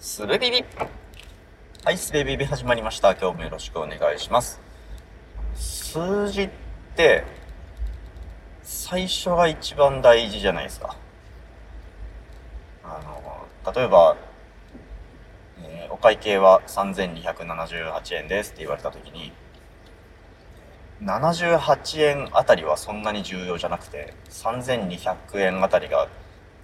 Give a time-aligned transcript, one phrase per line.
[0.00, 0.64] すべビビ
[1.84, 3.16] はい、すべビビ始まりました。
[3.16, 4.60] 今日もよろしくお願いします。
[5.56, 6.50] 数字っ
[6.94, 7.24] て、
[8.62, 10.94] 最初が一番大事じゃないですか。
[12.84, 13.00] あ
[13.64, 14.16] の、例えば、
[15.64, 19.32] えーお会計は3278円ですって言われたときに、
[21.02, 26.06] 78円あたりはそんなに重要じゃなくて、3200円あたりが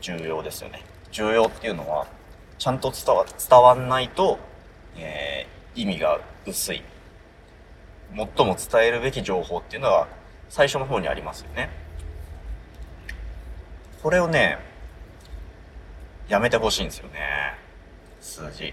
[0.00, 0.84] 重要ですよね。
[1.10, 2.06] 重要っていうのは、
[2.58, 4.38] ちゃんと伝わ伝わんないと、
[4.96, 6.82] えー意味が薄い。
[8.14, 10.08] 最も伝えるべき情報っていうのは
[10.48, 11.68] 最初の方にありますよね。
[14.02, 14.58] これをね、
[16.28, 17.20] やめてほしいんですよね。
[18.20, 18.72] 数字。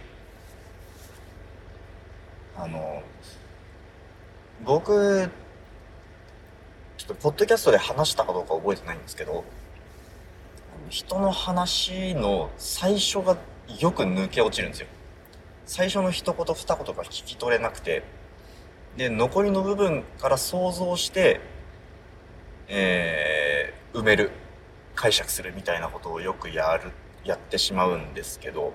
[2.55, 3.04] あの、
[4.63, 5.30] 僕、
[6.98, 9.44] ちょっとポッドキャストで話したかどうか覚えてないんですけど、
[10.90, 13.36] 人の話の最初が
[13.80, 14.88] よく抜け落ちるんですよ。
[15.66, 18.04] 最初の一言二言が聞き取れなくて、
[18.98, 21.40] で、残りの部分から想像して、
[22.68, 24.32] えー、埋める、
[24.96, 26.91] 解釈するみたいなことをよくやる、
[27.23, 28.73] やってしまうんですけど、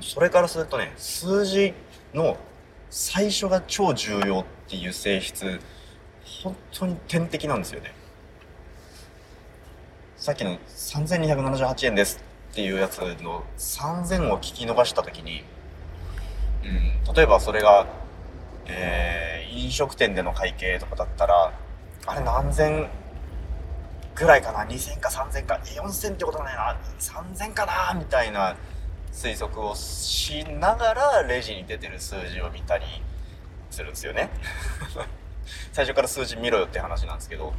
[0.00, 1.74] それからするとね、数字
[2.14, 2.36] の
[2.90, 5.60] 最初が超重要っていう性質、
[6.42, 7.94] 本当に天敵なんですよね。
[10.16, 12.27] さっきの3278円です
[12.58, 15.44] っていうやつの3000を聞き逃したときに、
[16.64, 17.86] うん、例えばそれが、
[18.66, 21.52] えー、飲食店での会計とかだったら、
[22.04, 22.88] あれ何千
[24.16, 27.96] ぐらいかな ?2000 か3000か、4000ってことないな ?3000 かな？
[27.96, 28.56] みたいな
[29.12, 32.84] 推測をしながらレジに出てる数字を見たり
[33.70, 34.30] するんですよね。
[35.72, 37.52] 最初から数字見ろよって話なんですけど、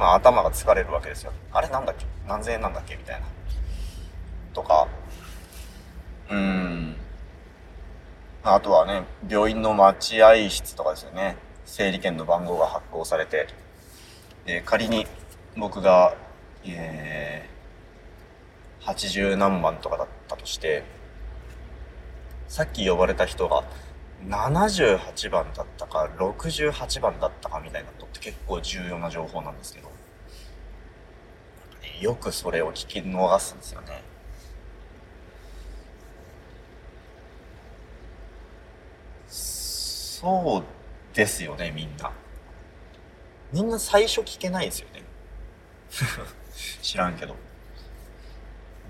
[0.00, 1.32] まあ頭が疲れるわけですよ。
[1.52, 2.06] あれなんだっけ？
[2.26, 2.96] 何千円なんだっけ？
[2.96, 3.26] みたいな。
[4.54, 4.88] とか、
[6.30, 6.96] うん。
[8.42, 11.36] あとはね、病院の待合室とかですよね。
[11.66, 13.48] 整理券の番号が発行されて、
[14.46, 15.06] で仮に
[15.58, 16.16] 僕が、
[16.64, 20.82] えー、80何番とかだったとして、
[22.48, 23.64] さっき呼ばれた人が
[24.26, 29.89] 78番だったか68番だったかみたいなのって結構重要な情報なんですけど、
[32.00, 34.02] よくそれを聞き逃すんですよね。
[39.28, 42.12] そうですよね、みんな。
[43.52, 45.02] みんな最初聞けないですよね。
[46.82, 47.36] 知らんけど。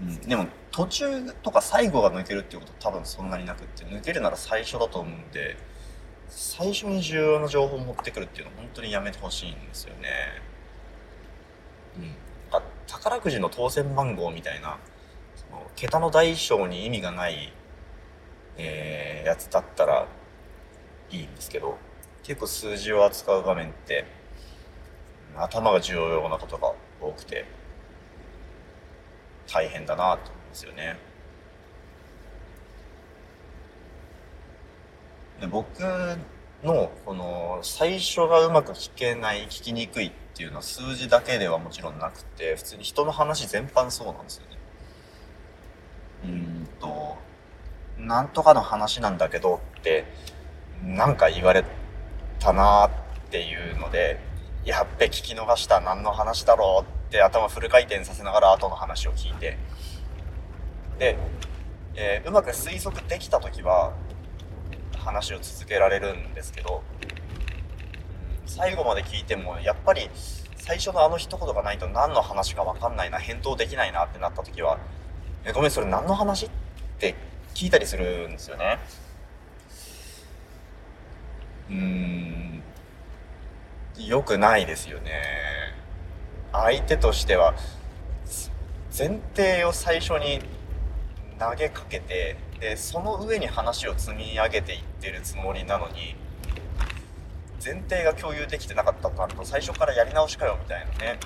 [0.00, 5.56] うん、でも途中とか最後が抜けるっていうこと多分そんなになくって、抜けるなら最初だと思うんで、
[6.28, 10.08] 最初に重要な情報を持ってくるっていうのは本当にやめてほしいんですよね。
[11.96, 12.29] うん。
[12.90, 14.78] 宝くじの当選番号みたいな、
[15.36, 17.52] その桁の大小に意味がない、
[18.56, 20.08] えー、やつだったら
[21.10, 21.78] いいんですけど、
[22.24, 24.04] 結構数字を扱う場面って、
[25.36, 27.44] 頭が重要なことが多くて、
[29.46, 30.96] 大変だなと思うんですよね。
[35.40, 35.66] で僕
[36.64, 44.58] のこの最初がうまく聞けない聞きにくいっていうのは数字だけではもちろんなくて普通に人の話全般そうなんですよね。
[46.24, 47.16] うんと
[47.98, 50.04] なんとかの話なんだけどって
[50.84, 51.64] なんか言われ
[52.38, 52.90] たなっ
[53.30, 54.18] ていうので
[54.64, 59.58] やっべ聞き逃した何の話だろうって頭フル回転させながら後の話を聞いて
[60.98, 61.16] で、
[61.94, 63.94] えーうまく推測できた時は
[65.00, 70.10] 話を続けられるんですけどうん最後まで聞いてもやっぱり
[70.56, 74.78] 最初のあの一言がないと何の話か分かんないな返答できないなってなった時は
[75.44, 76.50] 「えごめんそれ何の話?」っ
[76.98, 77.14] て
[77.54, 78.78] 聞いたりするんですよね。
[81.68, 82.62] うーん
[83.96, 85.22] 良くないですよね。
[86.52, 87.54] 相手としては
[88.96, 90.40] 前提を最初に
[91.38, 96.14] 投げかけてでその上に話を積み上げていってるつもりなのに
[97.64, 101.18] 前提が共有できてなかったとなると最初からやり直しかよみたいなね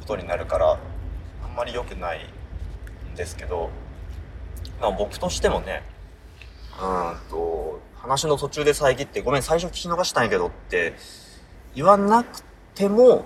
[0.00, 2.20] ことになるからあんまり良くない
[3.12, 3.70] んですけど、
[4.80, 5.82] ま、僕としてもね
[6.80, 10.94] うんと話の途中で遮ってごめん最初聞き逃したんやけどって
[11.74, 12.42] 言わなく
[12.74, 13.24] ても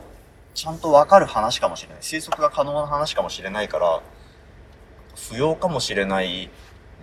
[0.55, 1.99] ちゃんとわかる話かもしれない。
[2.01, 4.03] 推測が可能な話かもしれないから
[5.29, 6.51] 不要かもしれない、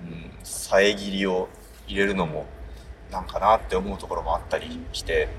[0.06, 1.50] うん、遮りを
[1.88, 2.46] 入れるのも
[3.12, 5.30] なんかなって思うところもあったりして、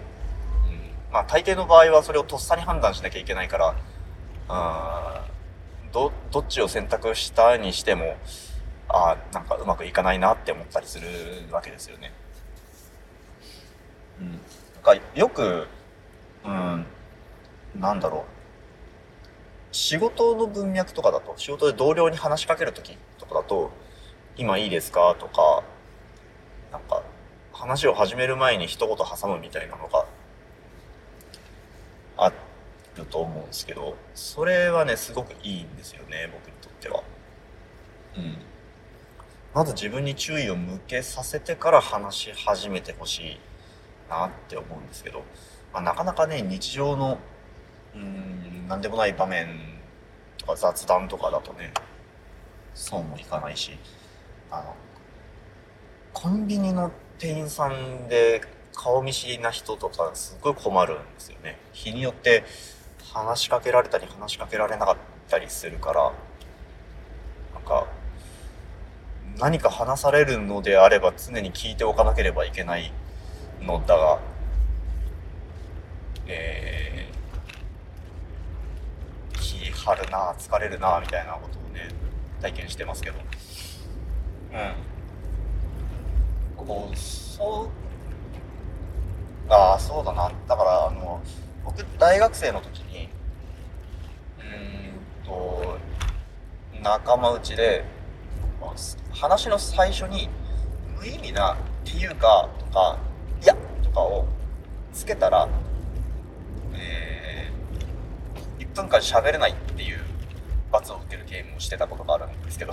[0.67, 3.77] うん、まあ大抵の場合はそれをとっさに判断しなきゃいけないから
[4.49, 5.27] あ
[5.93, 8.17] ど、どっちを選択したにしても、
[8.89, 11.09] ああ、なんかうまくいかないなって思ったりする
[11.51, 12.13] わけですよね。
[14.21, 14.31] うん。
[14.33, 14.41] なん
[14.83, 15.67] かよく、
[16.45, 16.87] うん、
[17.79, 18.23] なんだろう。
[19.71, 23.71] 仕事の文脈とかだと、仕事で同僚に話しかけるときとかだと、
[24.39, 25.17] 今いいですか？
[25.19, 25.65] とか、
[26.71, 27.03] なんか、
[27.53, 30.07] 話を始める前に一言挟むみたいなのが
[32.17, 32.33] あ
[32.97, 37.03] ると思うんですけど、それはね、すごくいいんですよね、僕にとっては。
[38.17, 38.39] うん。
[39.55, 43.41] まず自分に注意を向けさせてから話し始めてほしい
[44.09, 45.25] なって思うんですけど、
[45.73, 47.19] まあ、なかなかね、日常の、
[47.93, 49.49] うん、なんでもない場面
[50.37, 51.73] とか雑談とかだとね、
[52.75, 53.77] そうもいかないし、
[54.51, 54.75] あの、
[56.13, 58.41] コンビニの店員さんで
[58.75, 61.59] 顔見知りな人とかすっごい困るんですよね。
[61.73, 62.45] 日によって
[63.13, 64.97] 話しかけられたり話しかけられなかっ
[65.29, 66.13] たりするから、
[67.55, 67.87] なんか、
[69.39, 72.93] 何か話されるのであれば常に聞いておかなければいけない
[73.61, 74.19] のだが、
[76.27, 81.89] えー、気張るな、疲れるな、みたいなことをね、
[82.41, 83.19] 体験してますけど。
[84.53, 84.57] う
[86.63, 86.67] ん。
[86.67, 87.71] こう、そ
[89.49, 90.31] う、ああ、そうだな。
[90.47, 91.21] だから、あの、
[91.65, 93.09] 僕、大学生の時に、
[94.39, 95.79] うんと、
[96.83, 97.85] 仲間内で、
[99.13, 100.29] 話の最初に、
[100.99, 102.99] 無意味なっていうか、とか、
[103.43, 104.27] いや、とかを
[104.93, 105.49] つけたら、
[106.75, 110.01] えー、1分間喋れないっていう
[110.71, 112.73] 罰を受けるゲームをしてたことがあるんですけど、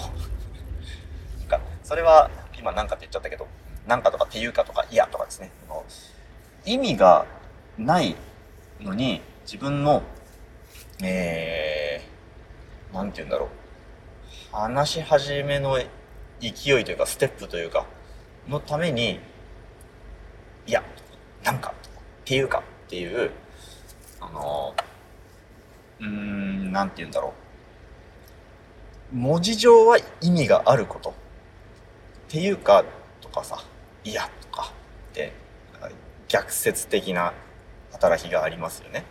[1.85, 3.47] それは、今なんかって言っちゃったけど、
[3.85, 5.51] なんかとかっていうかとか、いやとかですね。
[6.65, 7.27] 意味が
[7.77, 8.15] ない
[8.81, 10.01] のに、自分の、
[11.03, 13.49] えー、なんて言うんだろう。
[14.51, 15.77] 話し始めの
[16.39, 17.85] 勢いというか、ステップというか、
[18.47, 19.19] のために、
[20.65, 20.83] いや、
[21.43, 21.73] なんか、っ
[22.25, 23.29] ていうかっていう、
[24.19, 24.73] あの、
[25.99, 27.35] うーん、なんて言うんだろ
[29.13, 29.15] う。
[29.15, 31.24] 文字上は意味があること。
[32.27, 32.83] っていうか、
[33.21, 33.63] とかさ、
[34.03, 34.73] いや、とか
[35.11, 35.33] って、
[36.27, 37.33] 逆説的な
[37.91, 39.05] 働きがありますよね。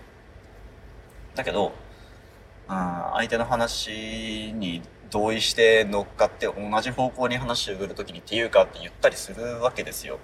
[1.35, 1.73] だけど、
[2.67, 10.19] あ相手の話に同意して乗っかって同じ方向に話を振るときにっていうかって言ったりするわけですよ。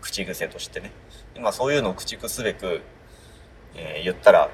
[0.00, 0.90] 口癖としてね。
[1.34, 2.82] 今そういうのを駆逐すべく、
[3.74, 4.50] えー、言ったら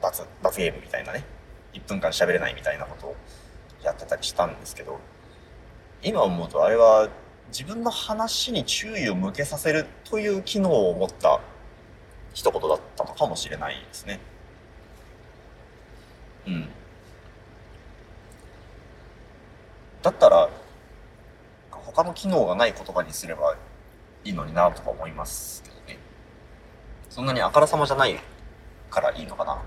[0.00, 1.24] 罰、罰ゲームみたいなね。
[1.74, 3.16] 1分間喋れないみたいなことを
[3.84, 4.98] やってたりしたんですけど、
[6.02, 7.08] 今思うとあれは
[7.48, 11.40] 自分の話に注意を向けさせるという機能を持った
[12.32, 14.20] 一言だったのかもしれないですね。
[16.46, 16.68] うん。
[20.02, 20.48] だったら、
[21.70, 23.56] 他の機能がない言葉にすれば
[24.24, 25.98] いいのになとか思いますけどね。
[27.10, 28.18] そんなにあからさまじゃない
[28.90, 29.62] からいいのかな。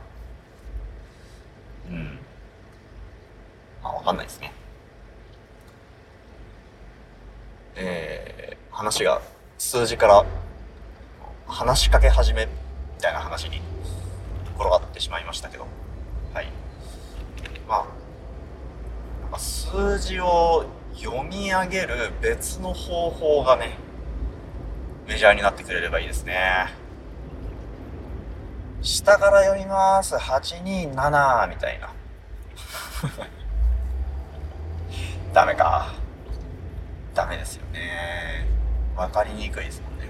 [1.90, 2.20] うん。
[3.84, 4.52] まあ、わかんないですね。
[7.76, 9.22] えー、話が
[9.58, 10.26] 数字から
[11.48, 12.52] 話しかけ始めみ
[13.02, 13.62] たいな話に
[14.56, 15.68] 転がってしまいましたけど、
[16.34, 16.48] はい。
[17.68, 17.86] ま
[19.32, 20.66] あ、数字を
[20.96, 23.78] 読み上げる別の方法がね、
[25.08, 26.74] メジャーになってくれればいいですね。
[28.82, 30.16] 下から読みます。
[30.16, 31.90] 827みたいな。
[35.34, 36.05] ダメか。
[37.16, 38.46] ダメですよね。
[38.96, 40.10] わかりにくいですもんね。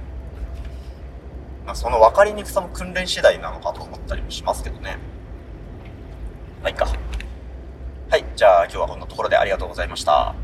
[1.66, 4.98] まあ、その分かりにくさも訓練次第なのかと思ったりもしますけどね。
[6.62, 6.88] まあいいか。
[8.10, 10.36] はい、じゃあ今日はこんなところでありがとうございました。